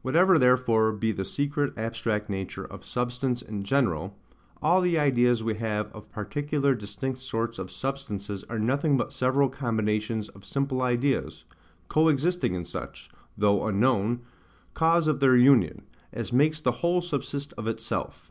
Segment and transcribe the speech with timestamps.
[0.00, 4.16] Whatever therefore be the secret abstract nature of substance in general,
[4.62, 9.50] all the ideas we have of particular distinct sorts of substances are nothing but several
[9.50, 11.44] combinations of simple ideas,
[11.88, 14.22] co existing in such, though unknown,
[14.72, 18.30] cause of their union, as makes the whole subsist of itself.